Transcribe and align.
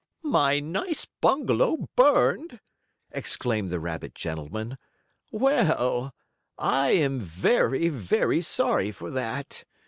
"My 0.23 0.59
nice 0.59 1.05
bungalow 1.05 1.87
burned!" 1.95 2.59
exclaimed 3.11 3.69
the 3.69 3.79
rabbit 3.79 4.15
gentleman. 4.15 4.79
"Well, 5.31 6.11
I 6.57 6.89
am 6.93 7.19
very, 7.19 7.87
very 7.89 8.41
sorry 8.41 8.89
for 8.89 9.11
that. 9.11 9.63